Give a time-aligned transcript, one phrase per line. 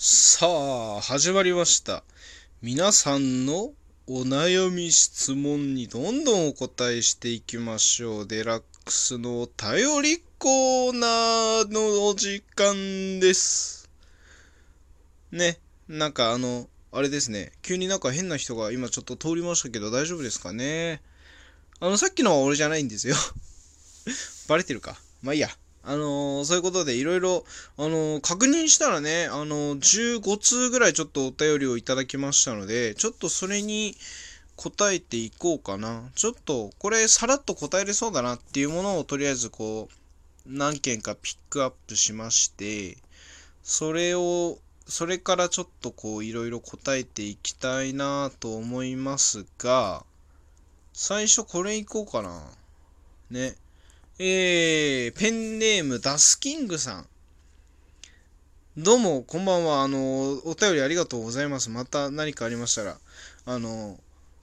[0.00, 2.04] さあ、始まりました。
[2.62, 3.72] 皆さんの
[4.06, 8.28] お悩み質問にどんどんお答えしていきましょう。
[8.28, 13.90] デラックスのお便りコーナーのお時間です。
[15.32, 15.58] ね、
[15.88, 17.50] なんかあの、あれですね。
[17.62, 21.02] 急になんか変な人が今ちょっと通りましたけど大丈夫ですかね。
[21.80, 23.16] あの、さっきのは俺じゃないんですよ。
[24.46, 24.96] バレてるか。
[25.22, 25.50] まあいいや。
[25.88, 27.46] あのーそういうことでいろいろ、
[27.78, 33.96] あのー確認したらね、あのー15通ぐらいちょっとお便りをいただきましたので、ちょっとそれに
[34.56, 36.10] 答えていこうかな。
[36.14, 39.94] ちょっと、これさらっと答えれそうだなっていうものをとりあえずこう、
[40.46, 42.98] 何件かピックアップしまして、
[43.62, 50.04] それを、それからちょっとこう、いろいろ答えていきたいなと思いますが、
[50.92, 52.42] 最初これいこうかな。
[53.30, 53.54] ね。
[54.20, 57.06] えー、ペンネームダスキングさん。
[58.76, 59.84] どうも、こんばんは。
[59.84, 61.70] あの、お便りありがとうございます。
[61.70, 62.98] また何かありましたら、
[63.46, 63.96] あの、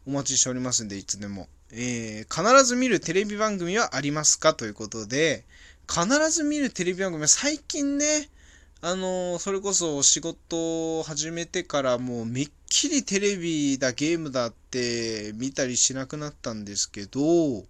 [0.07, 1.49] お待ちしておりますんで、いつでも。
[1.73, 4.53] えー、必ず見るテレビ番組はありますか？
[4.53, 5.43] ということで、
[5.89, 8.29] 必ず見るテレビ番組は最近ね、
[8.79, 17.65] あの、それこそお仕事を始めてからもうめっきりテレビだ、ゲームだって見たりしなくなったんですけど、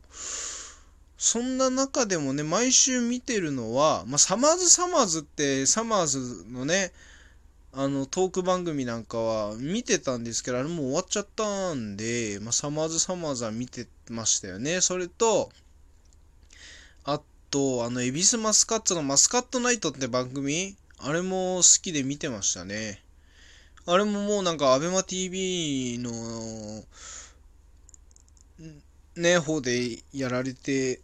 [1.17, 6.91] そんな中でもね、毎週見てるのは、まあ、サマーズサマーズって、サマーズのね、
[7.71, 14.81] あの、トーク番組なんかは見てたんですけど、あれもう終わっちゃったんで、まあ、サマーズサマーズは見てましたよね。
[14.81, 15.51] それと、
[17.05, 23.01] あと、あの、エビスマスカッツのマスカットナイトって番組、あれも好きで見てましたね。
[23.85, 26.11] あれももうなんか、アベマ TV の、
[29.15, 30.99] ね、方でやられて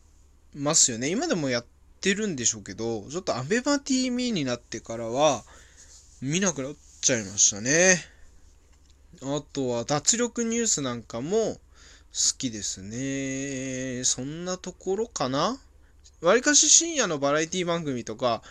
[0.53, 1.09] ますよね。
[1.09, 1.65] 今でもやっ
[2.01, 5.43] てるんでしょうけど、ちょっとアベマ TV になってからは
[6.21, 7.97] 見なくなっちゃいましたね。
[9.23, 11.59] あとは脱力ニュースなんかも好
[12.37, 14.03] きですね。
[14.03, 15.57] そんなところかな？
[16.21, 18.41] わりかし深夜のバラエティ番組とか、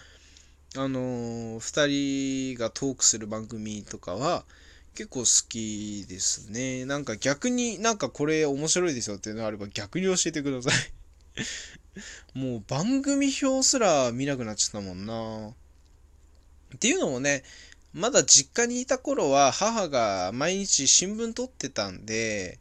[0.77, 4.45] あのー二人がトークする番組とかは
[4.95, 6.85] 結構好きですね。
[6.85, 10.93] なんか逆になんかこれ面白いですよっていうのがあれば逆に教えてください。
[12.39, 15.55] もう番組表すら見なくなっちゃったもんな。
[16.75, 17.43] っていうのもね、
[17.93, 22.59] まだ実家にいた頃は母が毎日新聞取ってたんで、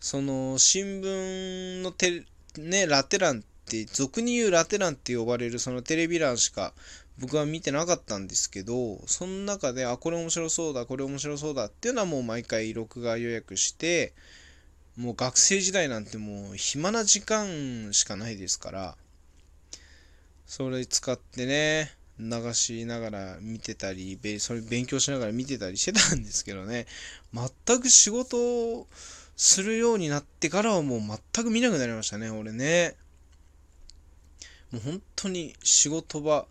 [0.00, 2.24] その新聞のテ
[2.56, 6.72] ね、ラテ欄って、俗に言うラテ欄って呼ばれるそのテレビ欄しか
[7.18, 14.14] 僕は見てなかったんですけど、その中で、あ、これ面白そうだ、これ面白そうだっていうのはもう毎回録画予約して、
[14.96, 18.96] もう学生時代なんてもう暇な時間しかないですから、
[20.46, 26.86] それ使ってね、流しながら見てたり、それ勉強しながら見てたりしてたんですけどね、
[27.34, 28.38] 全く仕事
[28.78, 28.86] を
[29.36, 32.96] するようになってからはもう全く見なくなりましたね、俺ね。
[34.72, 36.46] もう本当に仕事場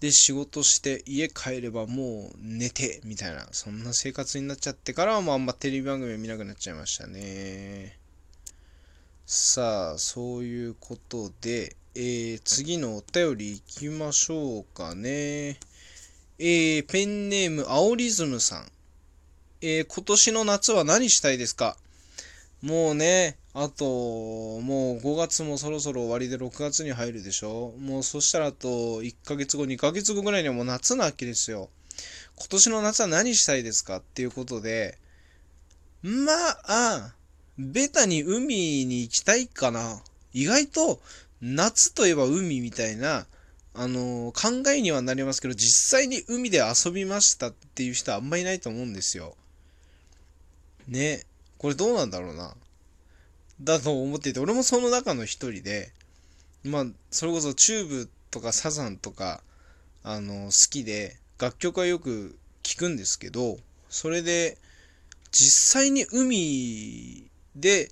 [0.00, 7.98] で仕事して家帰ればもう寝てみたいなそんな生活になっちゃってからはもうあんまテレビ番組見なくなっちゃいましたね。
[9.26, 15.58] さあそういうことで、えー次のお便りいきましょうかね。
[16.38, 18.70] えーペンネームアオリズムさん。
[19.60, 21.76] えー今年の夏は何したいですか？
[22.62, 23.84] もうね、あと、
[24.60, 27.74] もう5月もそろそろ終わりで6月に入るでしょ？
[27.80, 31.68] もうそしたらあと1ヶ月後、2ヶ月後ぐらいにはもう夏なわけですよ。
[32.36, 34.96] 今年の夏は何したいですかっていうことで、
[36.02, 36.32] ま
[36.68, 37.14] あ、
[37.58, 40.00] ベタに海に行きたいかな。
[40.32, 41.00] 意外と
[41.40, 43.26] 夏といえば海みたいな、
[43.74, 49.34] あの考えにはなりますけど、実際に海で遊びましたっていう人はあんまいないと思うんですよ。
[50.86, 51.24] ね。
[51.58, 52.54] これどうなんだろうな。
[53.60, 55.92] だと思っていて、俺もその中の一人で、
[56.64, 59.42] まあ、それこそチューブとかサザンとか、
[60.02, 63.58] あの、好きで、楽曲はよく聴くんですけど、
[63.88, 64.58] それで、
[65.30, 67.90] 実際に海で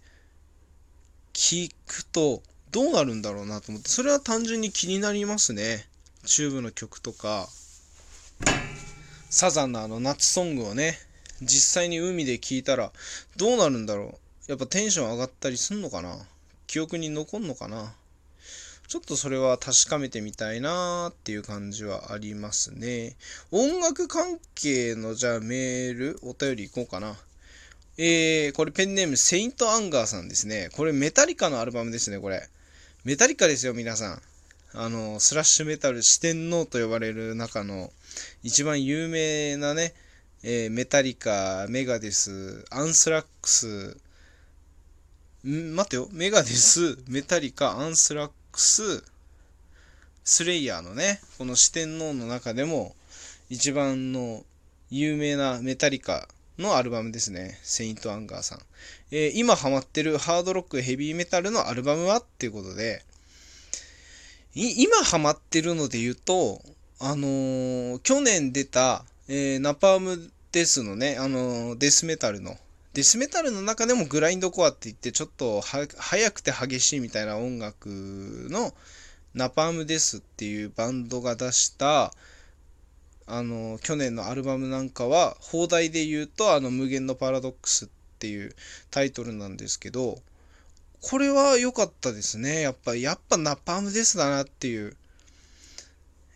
[1.33, 5.87] 聴くと、どうなるんだろうなと思って、それは単純に気になりますね。
[6.25, 7.49] チューブの曲とか、
[9.31, 10.99] サザンのあの夏ソングをね、
[11.43, 12.93] 実際に海で聴いたら
[13.37, 16.19] どうなるんだろうやっぱテンション上がったりすんのかな？
[16.67, 17.95] 記憶に残んのかな？
[18.89, 23.17] ちょっとそれは確かめてみたいなーっていう感じはありますね。
[23.51, 27.17] 音楽関係のじゃあメール、お便りいこうかな。
[27.99, 30.69] えー、これペンネームセイントアンガーさんですね。
[30.77, 32.49] これメタリカのアルバムですね、これ。
[33.05, 34.23] メタリカですよ、皆さん。
[34.75, 37.91] あの、スラッシュメタル四天王と呼ばれる中の
[38.45, 39.95] 一番有名なね、
[40.43, 43.97] えー、メタリカ、メガデス、アンスラックス、
[45.51, 49.05] ん待ってよ、メガデス、メタリカ、アンスラックス、
[50.25, 52.97] スレイヤーのね、この四天王の中でも
[53.49, 54.45] 一番の
[54.91, 56.29] 有名なメタリカ
[56.59, 57.59] のアルバムですね。
[57.63, 58.59] セイント・アンガーさん。
[59.11, 63.05] えー、今ハマってるハードロック、ヘビーメタルのアルバムはっていうことで、
[64.55, 66.63] 今ハマってるので言うと、
[66.99, 72.57] あのー、去年出た、えー、ナパームデスのね、あの、デスメタルの、
[72.97, 75.87] デスメタルの中でもグラインドコアって言って、ちょっと速
[76.31, 77.91] くて激しいみたいな音楽
[78.49, 78.73] の、
[79.35, 82.11] ナパームデスっていうバンドが出した、
[83.27, 87.89] あの、去年のアルバムなんかは、放題で言うと、あの、無限のパラドックスっ
[88.19, 88.57] ていう
[88.91, 90.23] タイトルなんですけど、
[91.03, 92.63] これは良かったですね。
[92.63, 94.97] やっぱ、やっぱナパームデスだなっていう。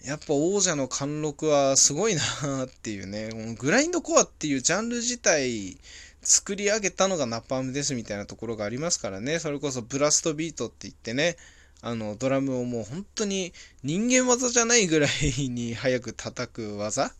[0.05, 3.31] やっぱ王者の貫禄はすごいなっていうね。
[3.59, 5.79] グラインドコアっていうジャンル自体
[6.22, 9.38] 作り上げたのがナパームですみたいなところがありますからね。
[9.38, 11.37] それこそブラストビートって言ってね。
[11.82, 17.14] あの、ドラムをもう本当に人間技じゃないぐらいに早く叩く技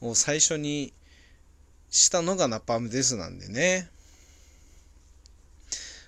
[0.00, 0.92] を最初に
[1.88, 3.88] したのがナパームですなんでね。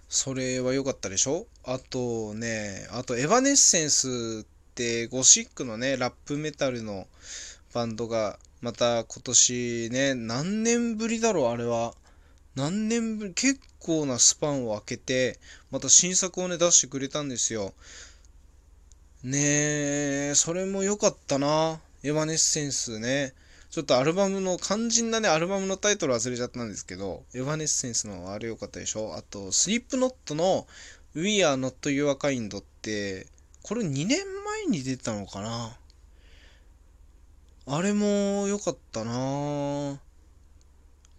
[0.08, 1.46] それは良かったでしょ？
[1.64, 7.06] あとね、あとエヴァネッセンスってゴシックのね、ラップメタルの
[7.72, 11.94] バンドがまた今年ね、何年ぶりだろう、あれは。
[12.54, 15.38] 何年ぶり、結構なスパンを空けて、
[15.70, 17.74] また新作をね、出してくれたんですよ。
[19.24, 21.80] ねえ、それも良かったな。
[22.02, 23.34] エヴァネッセンスね。
[23.70, 30.68] ちょっとアルバムの、肝心なね、アルバムのタイトル忘れちゃったんですけど、エヴァネッセンスのあれ良かったでしょあと、スリップノットの
[31.14, 33.26] We Are Not Your Kind って、
[33.62, 35.76] これ2年前に出たのかな
[37.66, 39.98] あれも良かったな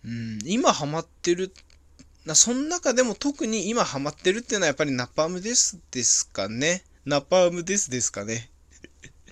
[0.05, 1.51] うん、今ハマってる、
[2.25, 6.83] な、その中でも特に今ハマってるっていうのはやっぱりナパームですですかね。
[7.05, 8.51] ナパームですですかね。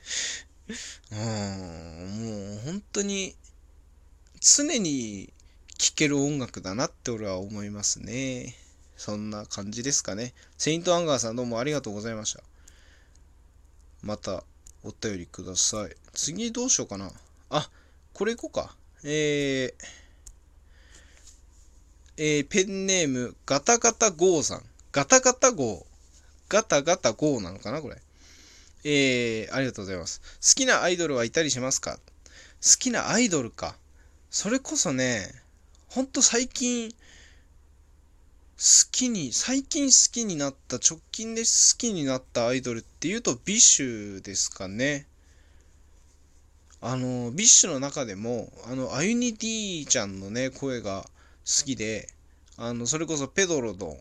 [1.12, 3.36] うん、もう本当に
[4.42, 5.32] 常に
[5.78, 8.56] 聴ける音楽だなって俺は思いますね。
[8.98, 10.34] そんな感じですかね。
[10.58, 12.42] セイントアンガーさんどうもありがとうございました。
[14.02, 14.44] また
[14.84, 15.96] お便りください。
[16.14, 17.12] 次どうしようかな。
[17.50, 17.70] あ、
[18.14, 18.76] これいこうか。
[19.04, 20.03] えー、
[22.16, 24.64] えー、ペンネーム、ガタガタゴーさん。
[24.92, 25.86] ガタガタゴー。
[26.48, 27.98] ガタガタゴーなのかなこれ。
[28.84, 30.22] えー、ありがとうございます。
[30.22, 31.98] 好きなアイドルはいたりしますか？
[31.98, 32.00] 好
[32.78, 33.76] きなアイドルか。
[34.30, 35.28] それこそね、
[35.90, 36.96] ほんと最近、好
[38.92, 45.08] きに、最近好きになった、直近で好きになったアイドルっていうと、 BiSH ですかね。
[46.80, 51.10] あの、 BiSH の中でも、あの、アユニ・D ちゃんのね、声が
[51.46, 52.08] 好きで、
[52.58, 53.98] あの、それこそペドロの、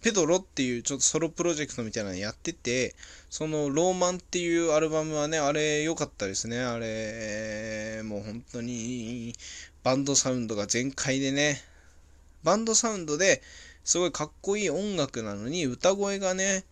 [0.00, 2.94] ペドロっていうちょっとソロプロジェクトみたいなのやってて、
[3.30, 6.60] そのローマンっていうアルバムはね、あれ良かったですね。
[6.60, 9.34] あれ、もう本当に
[9.82, 11.60] バンドサウンドが全開でね、
[12.44, 13.42] バンドサウンドで
[13.84, 16.64] すごいかっこいい音楽なのに歌声がね、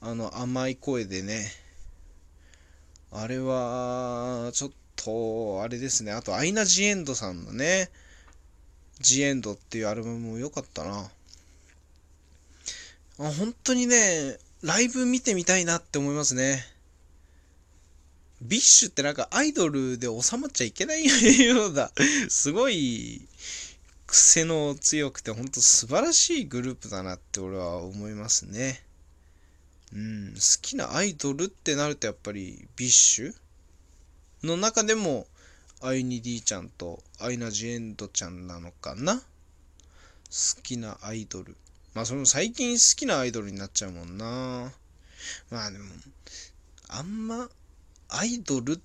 [0.00, 1.50] あの甘い声でね、
[3.10, 6.12] あれはちょっとあれですね。
[6.12, 7.90] あとアイナ・ジ・エンドさんのね、
[9.00, 11.10] ジ・エンドっていうアルバムも良かったな。
[13.20, 16.64] あ本当にね、ライブ見てみたいなって思いますね。
[18.40, 21.90] BiSH ってなんかアイドルで収まっちゃいけないようだ。
[22.28, 23.26] すごい
[24.06, 28.80] 癖の強くてほんと素晴らしいグループだなって俺は思いますね。
[29.92, 33.34] うん、好きなアイドルってなるとやっぱり BiSH？
[34.44, 35.26] の中でも
[35.80, 39.14] アユニ・D ちゃんとアイナ・ジ・エンドちゃんなのかな？
[39.16, 39.22] 好
[40.62, 41.56] きなアイドル。
[41.94, 44.72] まあその最近好きなアイドルになっちゃうもんな。
[45.50, 45.84] まあでも、
[46.88, 47.48] あんま、
[48.08, 48.80] アイドルっ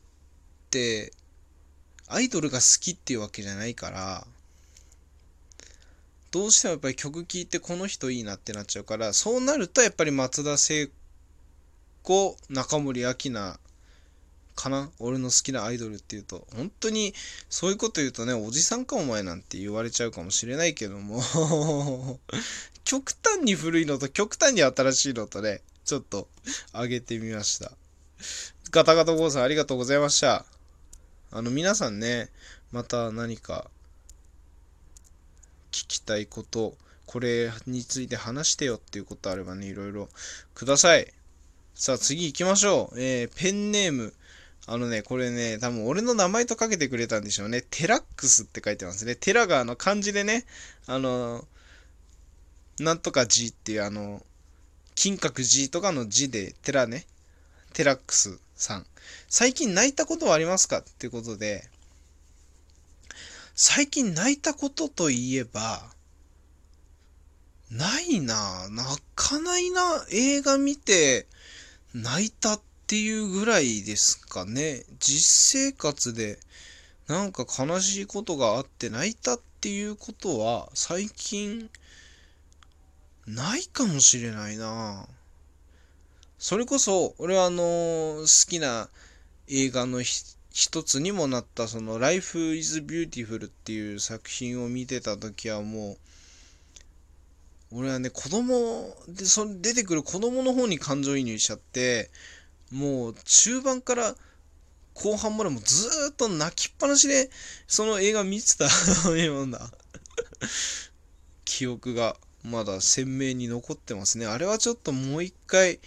[0.70, 1.12] て、
[2.08, 4.28] アイドルが好きっていうわけじゃないから、
[6.32, 10.90] どうしてもやっぱり曲聴いてこの人いいなってなっちゃうから、そうなるとやっぱり松田聖
[12.04, 13.60] 子、中森明菜
[14.56, 14.90] かな？
[15.00, 16.48] 俺の好きなアイドルっていうと。
[16.56, 17.14] 本当に、
[17.50, 21.22] そういうこと言うとね、おじさんかお前なんて言われちゃうかもしれないけども
[22.84, 26.28] 極端に古いのと極端に新しいのとね、ちょっと
[26.74, 27.72] 上げてみました。
[28.72, 30.46] ガタガタゴーさんありがとうございました。
[31.32, 32.30] あの、皆さんね、
[32.72, 33.70] また何か
[35.72, 40.10] 聞きたいこと、これについて話してよっていうことあればね、いろいろ
[40.54, 41.12] ください。
[41.76, 43.00] さあ次行きましょう。
[43.00, 44.14] えー、ペンネーム。
[44.66, 47.64] あのね、これね、多分俺の名前とかけてくれたんでしょうね。
[47.70, 49.16] テラックスって書いてますね。
[49.16, 50.46] テラがあの漢字でね、
[50.88, 51.46] あの、
[52.80, 54.26] なんとか字っていうあの、
[54.96, 57.06] 金閣寺とかの字で、テラね。
[57.74, 58.86] テラックスさん。
[59.28, 61.68] 最近泣いたことはありますかっていうことで、
[63.56, 65.84] 最近泣いたことといえば、
[67.70, 71.26] ないな泣かないな映画見て
[71.94, 74.84] 泣いたってていうぐらいですかね。
[75.00, 76.38] 実生活で
[77.08, 81.72] なんか悲しいことがあって泣いたっていうことは最近
[83.26, 85.08] ないかもしれないな
[86.38, 87.58] それこそ俺はあの
[88.28, 88.90] 好きな
[89.48, 95.98] 映画の一つにもなったその Life is Beautiful っていう作品を見てた時はも
[97.72, 102.12] う俺はね子供でその出てくる子供の方に感情移入しちゃって
[102.74, 104.16] もう中盤から
[104.96, 107.30] 後半までもずっと泣きっぱなしで
[107.68, 108.66] その映画見てた
[109.16, 109.72] ような
[111.46, 114.26] 記憶がまだ鮮明に残ってますね。
[114.26, 115.80] あれはちょっともう一回う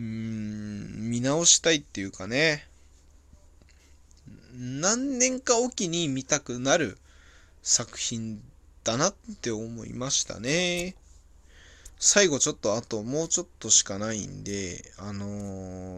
[0.00, 2.66] ーん見直したいっていうかね。
[4.56, 6.98] 何年かおきに見たくなる
[7.62, 8.40] 作品
[8.82, 10.94] だなって思いましたね。
[11.98, 15.24] 最後ちょっとあともうちょっとしかないんで、あの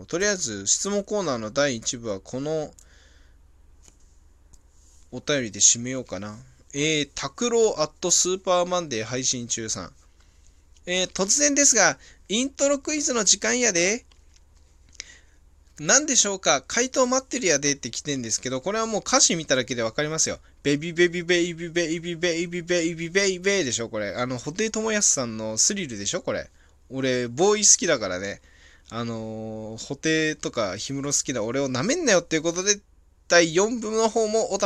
[0.03, 2.71] ー、とりあえず質問コーナーの第1部はこの
[5.11, 6.37] お便りで締めようかな。
[6.75, 9.93] えー、拓郎アットスーパーマンデー配信中さん。
[10.85, 11.99] えー、突然ですが、
[12.29, 14.05] イントロクイズの時間やで。
[15.79, 16.63] 何でしょうか？
[16.67, 20.39] 回答待ってるやでって来てんですけど、これはもう歌詞見ただけでわかりますよ。
[20.67, 24.17] ベビベビベイビベイビベイビベイビベイベイでしょこれ。
[24.17, 26.51] あの、布袋寅泰さんのスリルでしょこれ。
[26.91, 28.41] 俺、ボーイ好きだからね。
[28.91, 32.81] あのー、布袋とか氷室好きだ俺を舐めんなよっていうことで、
[33.29, 34.65] 第4部の方もお楽しみ